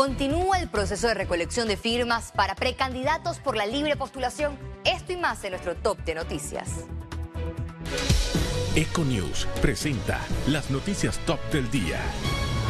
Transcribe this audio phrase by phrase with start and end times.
[0.00, 4.56] Continúa el proceso de recolección de firmas para precandidatos por la libre postulación.
[4.82, 6.86] Esto y más en nuestro top de noticias.
[8.74, 12.00] Econews presenta las noticias top del día.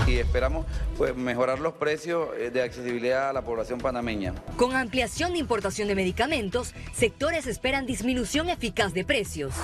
[0.09, 0.67] Y esperamos
[0.97, 4.35] pues, mejorar los precios eh, de accesibilidad a la población panameña.
[4.57, 9.55] Con ampliación de importación de medicamentos, sectores esperan disminución eficaz de precios.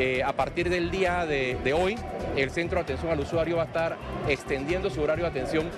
[0.00, 1.96] Eh, a partir del día de, hoy,
[2.36, 3.96] el Centro de Atención al Usuario va a estar
[4.28, 5.68] extendiendo su horario de atención.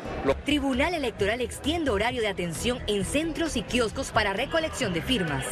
[0.45, 5.47] Tribunal Electoral extiende horario de atención en centros y kioscos para recolección de firmas.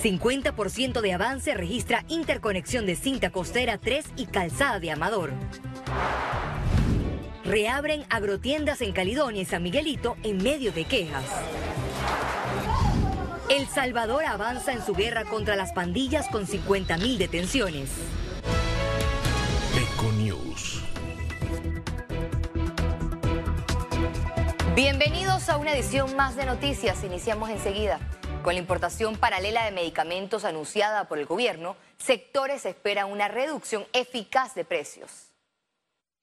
[0.00, 5.30] 50% de avance registra interconexión de cinta costera 3 y calzada de Amador.
[7.44, 11.24] Reabren agrotiendas en Calidonia y San Miguelito en medio de quejas.
[13.52, 17.90] El Salvador avanza en su guerra contra las pandillas con 50.000 detenciones.
[19.76, 20.82] Econews.
[24.74, 27.04] Bienvenidos a una edición más de noticias.
[27.04, 28.00] Iniciamos enseguida.
[28.42, 34.54] Con la importación paralela de medicamentos anunciada por el gobierno, sectores esperan una reducción eficaz
[34.54, 35.31] de precios.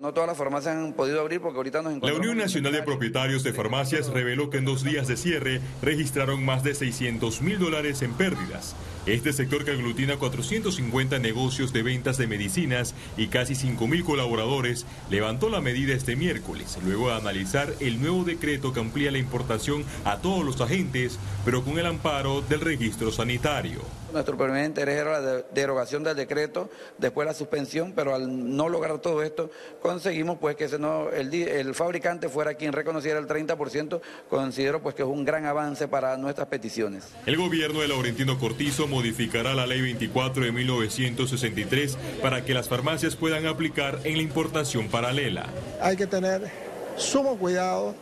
[0.01, 2.25] No todas las farmacias han podido abrir porque ahorita nos encontramos...
[2.25, 6.45] La Unión Nacional de Propietarios de Farmacias reveló que en dos días de cierre registraron
[6.45, 8.77] más de 600 mil dólares en pérdidas.
[9.05, 14.85] Este sector que aglutina 450 negocios de ventas de medicinas y casi 5 mil colaboradores
[15.09, 19.83] levantó la medida este miércoles, luego de analizar el nuevo decreto que amplía la importación
[20.05, 23.81] a todos los agentes, pero con el amparo del registro sanitario.
[24.11, 28.97] Nuestro primer interés era la derogación del decreto, después la suspensión, pero al no lograr
[28.99, 29.51] todo esto,
[29.81, 35.03] conseguimos pues que no, el, el fabricante fuera quien reconociera el 30%, considero pues que
[35.03, 37.05] es un gran avance para nuestras peticiones.
[37.27, 43.15] El gobierno de Laurentino Cortizo modificará la ley 24 de 1963 para que las farmacias
[43.15, 45.45] puedan aplicar en la importación paralela.
[45.81, 46.49] Hay que tener
[46.97, 47.93] sumo cuidado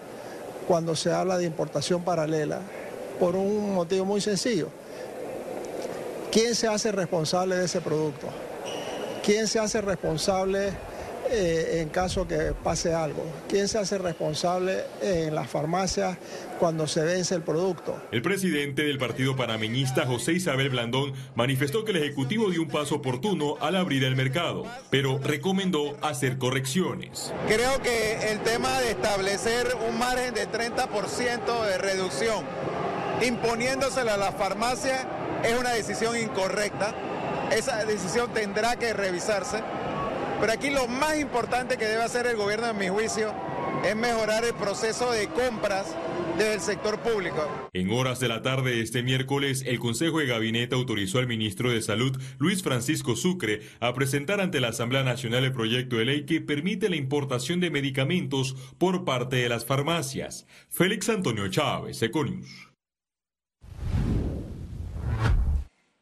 [0.67, 2.61] cuando se habla de importación paralela
[3.19, 4.69] por un motivo muy sencillo
[6.31, 8.27] ¿Quién se hace responsable de ese producto?
[9.23, 10.71] ¿Quién se hace responsable
[11.29, 13.23] eh, en caso que pase algo?
[13.47, 16.17] ¿Quién se hace responsable en las farmacias
[16.59, 18.01] cuando se vence el producto?
[18.11, 22.95] El presidente del partido panameñista, José Isabel Blandón, manifestó que el Ejecutivo dio un paso
[22.95, 27.33] oportuno al abrir el mercado, pero recomendó hacer correcciones.
[27.47, 32.45] Creo que el tema de establecer un margen de 30% de reducción,
[33.25, 35.05] imponiéndosela a las farmacias,
[35.43, 36.93] es una decisión incorrecta.
[37.51, 39.61] Esa decisión tendrá que revisarse.
[40.39, 43.33] Pero aquí lo más importante que debe hacer el gobierno, en mi juicio,
[43.83, 45.95] es mejorar el proceso de compras
[46.37, 47.69] del sector público.
[47.73, 51.71] En horas de la tarde de este miércoles, el Consejo de Gabinete autorizó al ministro
[51.71, 56.25] de Salud, Luis Francisco Sucre, a presentar ante la Asamblea Nacional el proyecto de ley
[56.25, 60.45] que permite la importación de medicamentos por parte de las farmacias.
[60.69, 62.67] Félix Antonio Chávez, Econius.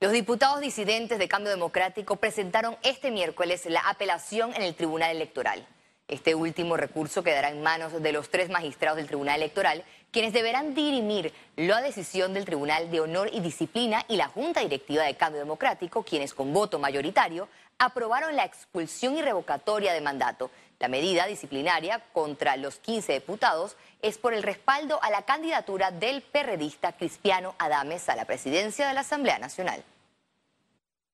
[0.06, 5.66] Los diputados disidentes de Cambio Democrático presentaron este miércoles la apelación en el Tribunal Electoral.
[6.08, 10.76] Este último recurso quedará en manos de los tres magistrados del Tribunal Electoral, quienes deberán
[10.76, 15.40] dirimir la decisión del Tribunal de Honor y Disciplina y la Junta Directiva de Cambio
[15.40, 17.48] Democrático, quienes con voto mayoritario
[17.80, 20.52] aprobaron la expulsión y revocatoria de mandato.
[20.78, 26.22] La medida disciplinaria contra los 15 diputados es por el respaldo a la candidatura del
[26.22, 29.84] perredista Cristiano Adames a la presidencia de la Asamblea Nacional.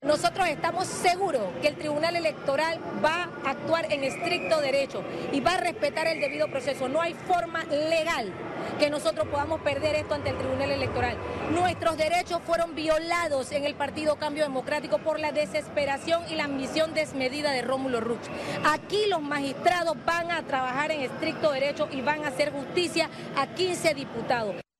[0.03, 5.53] Nosotros estamos seguros que el Tribunal Electoral va a actuar en estricto derecho y va
[5.53, 6.89] a respetar el debido proceso.
[6.89, 8.33] No hay forma legal
[8.79, 11.17] que nosotros podamos perder esto ante el Tribunal Electoral.
[11.51, 16.95] Nuestros derechos fueron violados en el Partido Cambio Democrático por la desesperación y la ambición
[16.95, 18.27] desmedida de Rómulo Ruch.
[18.65, 23.07] Aquí los magistrados van a trabajar en estricto derecho y van a hacer justicia
[23.37, 24.70] a 15 diputados.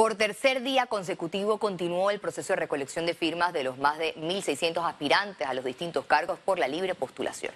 [0.00, 4.14] Por tercer día consecutivo continuó el proceso de recolección de firmas de los más de
[4.14, 7.52] 1.600 aspirantes a los distintos cargos por la libre postulación.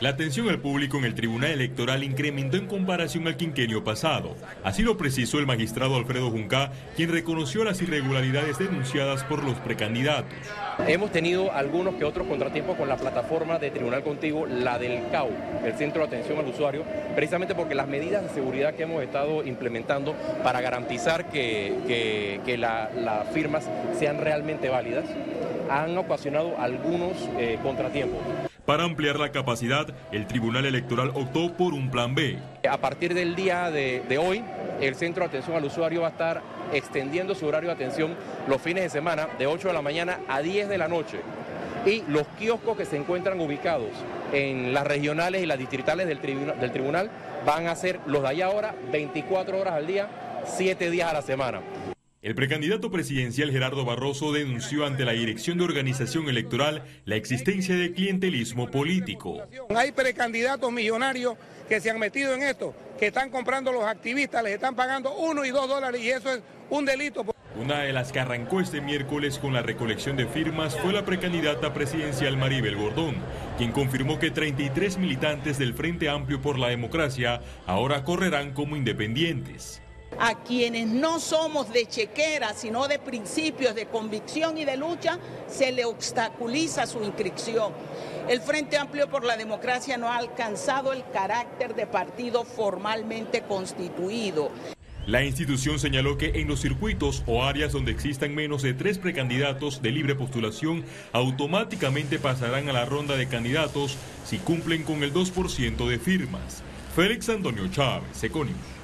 [0.00, 4.34] La atención al público en el Tribunal Electoral incrementó en comparación al quinquenio pasado.
[4.64, 10.32] Así lo precisó el magistrado Alfredo Junca, quien reconoció las irregularidades denunciadas por los precandidatos.
[10.88, 15.28] Hemos tenido algunos que otros contratiempos con la plataforma de Tribunal Contigo, la del CAU,
[15.66, 16.82] el Centro de Atención al Usuario,
[17.14, 23.68] precisamente porque las medidas de seguridad que hemos estado implementando para garantizar que, las firmas
[23.98, 25.04] sean realmente válidas
[25.68, 28.18] han ocasionado algunos eh, contratiempos.
[28.70, 32.38] Para ampliar la capacidad, el Tribunal Electoral optó por un plan B.
[32.70, 34.44] A partir del día de, hoy,
[34.80, 36.40] el Centro de Atención al Usuario va a estar
[36.72, 38.14] extendiendo su horario de atención
[38.46, 41.18] los fines de semana de 8 de la mañana a 10 de la noche.
[41.84, 43.90] y los kioscos que se encuentran ubicados
[44.32, 47.10] en las regionales y las distritales del, del tribunal
[47.44, 50.06] van a ser los de allá ahora 24 horas al día,
[50.46, 51.60] 7 días a la semana.
[52.22, 57.94] El precandidato presidencial Gerardo Barroso denunció ante la Dirección de Organización Electoral la existencia de
[57.94, 59.38] clientelismo político.
[59.74, 64.52] Hay precandidatos millonarios que se han metido en esto, que están comprando los activistas, les
[64.52, 67.24] están pagando uno y dos dólares y eso es un delito.
[67.58, 71.72] Una de las que arrancó este miércoles con la recolección de firmas fue la precandidata
[71.72, 73.16] presidencial Maribel Gordón,
[73.56, 79.80] quien confirmó que 33 militantes del Frente Amplio por la Democracia ahora correrán como independientes
[80.18, 85.18] a quienes no somos de chequera, sino de principios, de convicción y de lucha,
[85.48, 87.72] se le obstaculiza su inscripción.
[88.28, 94.50] El Frente Amplio por la Democracia no ha alcanzado el carácter de partido formalmente constituido.
[95.06, 99.82] La institución señaló que en los circuitos o áreas donde existan menos de tres precandidatos
[99.82, 105.88] de libre postulación, automáticamente pasarán a la ronda de candidatos si cumplen con el 2%
[105.88, 106.62] de firmas.
[106.94, 108.79] Félix Antonio Chávez, Econius.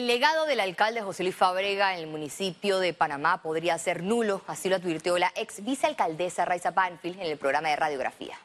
[0.00, 4.40] El legado del alcalde José Luis Fabrega en el municipio de Panamá podría ser nulo,
[4.46, 8.38] así lo advirtió la ex vicealcaldesa Raiza Banfield en el programa de radiografía.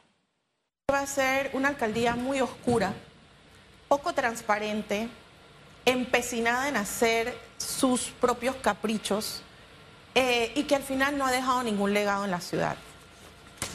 [0.92, 2.92] Va a ser una alcaldía muy oscura,
[3.88, 5.08] poco transparente,
[5.86, 9.40] empecinada en hacer sus propios caprichos
[10.14, 12.76] eh, y que al final no ha dejado ningún legado en la ciudad.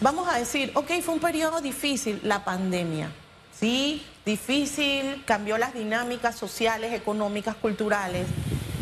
[0.01, 3.11] Vamos a decir, ok, fue un periodo difícil, la pandemia
[3.57, 8.27] Sí, difícil, cambió las dinámicas sociales, económicas, culturales,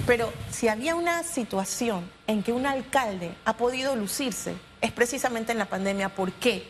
[0.05, 5.57] pero si había una situación en que un alcalde ha podido lucirse, es precisamente en
[5.57, 6.09] la pandemia.
[6.09, 6.67] ¿Por qué?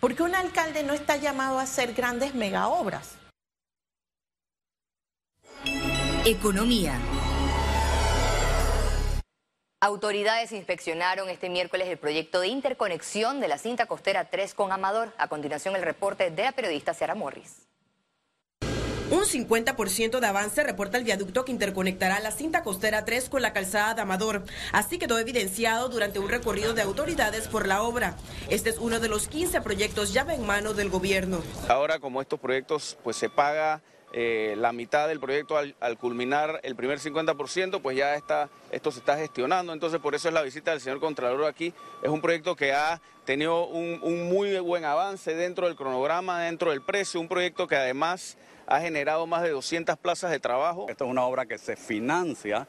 [0.00, 3.12] Porque un alcalde no está llamado a hacer grandes megaobras.
[6.26, 6.98] Economía.
[9.84, 15.12] Autoridades inspeccionaron este miércoles el proyecto de interconexión de la cinta costera 3 con Amador.
[15.18, 17.66] A continuación, el reporte de la periodista Sara Morris.
[19.10, 23.52] Un 50% de avance reporta el viaducto que interconectará la cinta costera 3 con la
[23.52, 24.44] calzada de Amador.
[24.72, 28.16] Así quedó evidenciado durante un recorrido de autoridades por la obra.
[28.48, 31.42] Este es uno de los 15 proyectos llave en mano del gobierno.
[31.68, 33.82] Ahora, como estos proyectos, pues se paga
[34.16, 39.00] eh, la mitad del proyecto al, culminar el primer 50%, pues ya está, esto se
[39.00, 39.72] está gestionando.
[39.72, 41.74] Entonces, por eso es la visita del señor Contralor aquí.
[42.00, 46.80] Es un proyecto que ha tenido un, muy buen avance dentro del cronograma, dentro del
[46.80, 48.38] precio, un proyecto que además
[48.68, 50.86] ha generado más de 200 plazas de trabajo.
[50.88, 52.68] Esta es una obra que se financia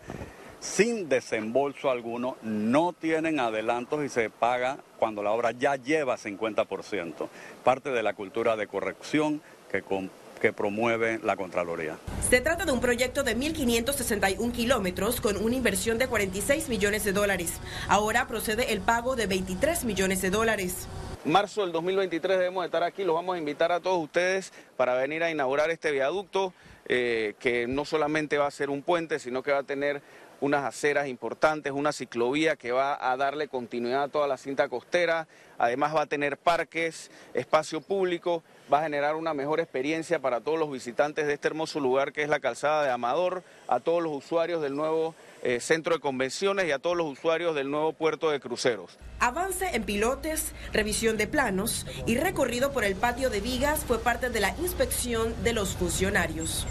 [0.59, 7.29] sin desembolso alguno, no tienen adelantos y se paga cuando la obra ya lleva 50%.
[7.63, 10.09] Parte de la cultura de corrección que con
[10.45, 11.97] que promueve la Contraloría.
[12.29, 17.13] Se trata de un proyecto de 1.561 kilómetros con una inversión de 46 millones de
[17.13, 17.53] dólares.
[17.87, 20.87] Ahora procede el pago de 23 millones de dólares.
[21.23, 25.23] Marzo del 2023 debemos estar aquí, los vamos a invitar a todos ustedes para venir
[25.23, 26.53] a inaugurar este viaducto,
[26.87, 30.03] eh, que no solamente va a ser un puente, sino que va a tener
[30.41, 35.27] unas aceras importantes, una ciclovía que va a darle continuidad a toda la cinta costera,
[35.57, 40.59] además va a tener parques, espacio público, va a generar una mejor experiencia para todos
[40.59, 44.13] los visitantes de este hermoso lugar que es la calzada de Amador, a todos los
[44.13, 48.31] usuarios del nuevo eh, centro de convenciones y a todos los usuarios del nuevo puerto
[48.31, 48.97] de cruceros.
[49.19, 54.29] Avance en pilotes, revisión de planos y recorrido por el patio de vigas fue parte
[54.29, 56.65] de la inspección de los funcionarios.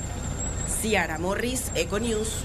[0.80, 2.42] Ciara Morris, Econews.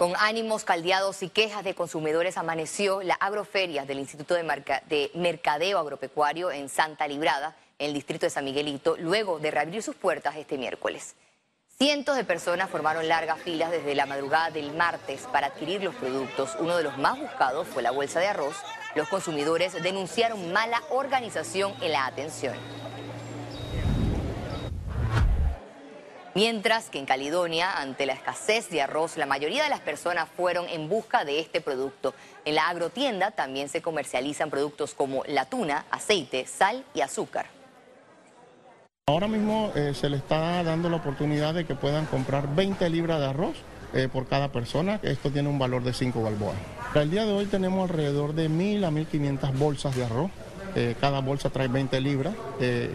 [0.00, 4.42] Con ánimos caldeados y quejas de consumidores amaneció la agroferia del Instituto de,
[4.88, 9.82] de, Mercadeo Agropecuario en Santa Librada, en el distrito de San Miguelito, luego de reabrir
[9.82, 11.16] sus puertas este miércoles.
[11.76, 16.56] Cientos de personas formaron largas filas desde la madrugada del martes para adquirir los productos.
[16.60, 18.56] Uno de los más buscados fue la bolsa de arroz.
[18.94, 22.56] Los consumidores denunciaron mala organización en la atención.
[26.34, 30.68] Mientras que en Caledonia, ante la escasez de arroz, la mayoría de las personas fueron
[30.68, 32.14] en busca de este producto.
[32.44, 37.46] En la agrotienda también se comercializan productos como la tuna, aceite, sal y azúcar.
[39.08, 43.18] Ahora mismo eh, se le está dando la oportunidad de que puedan comprar 20 libras
[43.18, 43.56] de arroz
[43.92, 45.00] eh, por cada persona.
[45.02, 46.54] Esto tiene un valor de 5 balboas.
[46.90, 50.30] Para el día de hoy tenemos alrededor de 1.000 a 1.500 bolsas de arroz.
[50.74, 52.34] Eh, cada bolsa trae 20 libras.
[52.60, 52.94] Eh,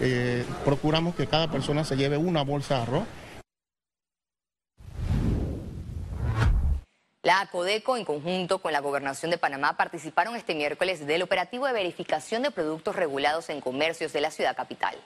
[0.00, 3.04] eh, procuramos que cada persona se lleve una bolsa de arroz.
[7.22, 11.72] La ACODECO, en conjunto con la Gobernación de Panamá, participaron este miércoles del operativo de
[11.72, 14.96] verificación de productos regulados en comercios de la ciudad capital.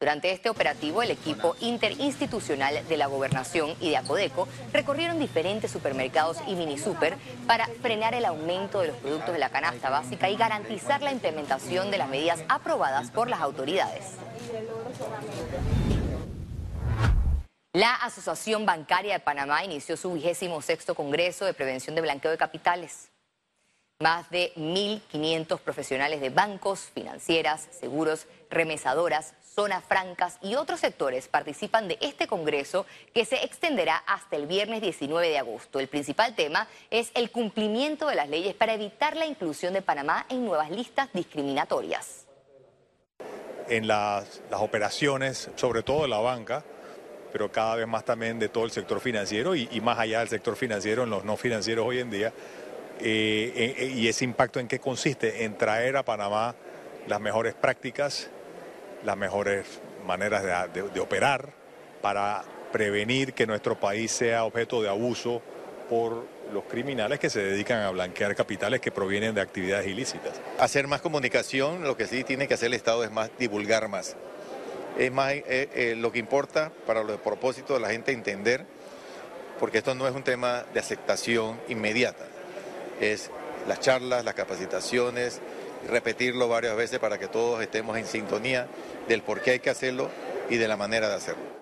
[0.00, 6.36] Durante este operativo, el equipo interinstitucional de la Gobernación y de Acodeco recorrieron diferentes supermercados
[6.46, 7.16] y mini super
[7.48, 11.90] para frenar el aumento de los productos de la canasta básica y garantizar la implementación
[11.90, 14.14] de las medidas aprobadas por las autoridades.
[17.72, 22.38] La Asociación Bancaria de Panamá inició su vigésimo sexto Congreso de Prevención de Blanqueo de
[22.38, 23.10] Capitales.
[24.00, 31.88] Más de 1.500 profesionales de bancos, financieras, seguros, remesadoras, zonas francas y otros sectores participan
[31.88, 35.80] de este Congreso que se extenderá hasta el viernes 19 de agosto.
[35.80, 40.26] El principal tema es el cumplimiento de las leyes para evitar la inclusión de Panamá
[40.28, 42.28] en nuevas listas discriminatorias.
[43.66, 46.62] En las, operaciones, sobre todo de la banca,
[47.32, 50.54] pero cada vez más también de todo el sector financiero y, más allá del sector
[50.54, 52.32] financiero, en los no financieros hoy en día,
[53.00, 56.54] eh, eh, y ese impacto en qué consiste, en traer a Panamá
[57.06, 58.28] las mejores prácticas,
[59.04, 59.64] las mejores
[60.06, 61.50] maneras de, operar
[62.02, 65.42] para prevenir que nuestro país sea objeto de abuso
[65.88, 70.40] por los criminales que se dedican a blanquear capitales que provienen de actividades ilícitas.
[70.58, 74.16] Hacer más comunicación, lo que sí tiene que hacer el Estado es más divulgar más.
[74.98, 78.66] Es más eh, lo que importa para los propósitos de la gente entender,
[79.60, 82.26] porque esto no es un tema de aceptación inmediata
[83.00, 83.30] es
[83.66, 85.40] las charlas, las capacitaciones,
[85.88, 88.66] repetirlo varias veces para que todos estemos en sintonía
[89.08, 90.10] del por qué hay que hacerlo
[90.50, 91.58] y de la manera de hacerlo.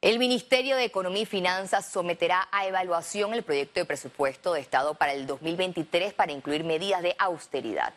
[0.00, 4.94] El Ministerio de Economía y Finanzas someterá a evaluación el proyecto de presupuesto de Estado
[4.94, 7.92] para el 2023 para incluir medidas de austeridad.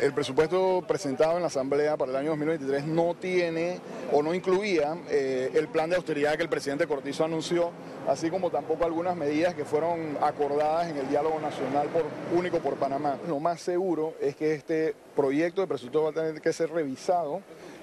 [0.00, 3.78] El presupuesto presentado en la Asamblea para el año 2023 no tiene
[4.10, 7.72] o no incluía eh, el plan de austeridad que el presidente Cortizo anunció,
[8.08, 12.76] así como tampoco algunas medidas que fueron acordadas en el diálogo nacional por, único por
[12.76, 13.18] Panamá.
[13.28, 17.42] Lo más seguro es que este proyecto de presupuesto va a tener que ser revisado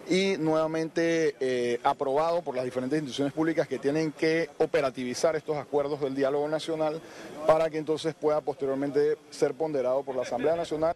[0.10, 6.02] y nuevamente eh, aprobado por las diferentes instituciones públicas que tienen que operativizar estos acuerdos
[6.02, 7.00] del diálogo nacional
[7.46, 10.96] para que entonces pueda posteriormente ser ponderado por la Asamblea Nacional.